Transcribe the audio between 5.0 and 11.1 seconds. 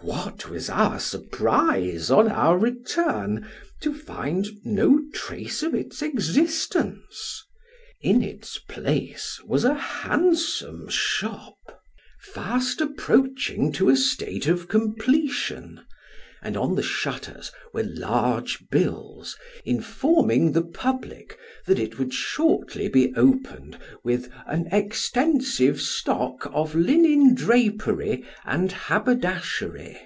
trace of its existence! In its place was a handsome